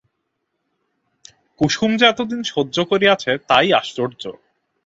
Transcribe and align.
কুসুম 1.59 1.91
যে 1.97 2.05
এতদিন 2.05 2.41
সহ্য 2.43 2.75
করিয়াছে 2.85 3.31
তাই 3.47 3.67
আশ্চর্য। 3.73 4.23